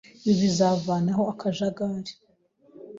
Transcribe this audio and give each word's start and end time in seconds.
Ibi 0.29 0.33
bizavanaho 0.41 1.21
akajagari 1.33 2.13